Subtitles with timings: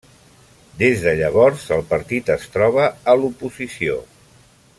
[0.79, 4.01] Des de llavors el partit es troba a l'oposició.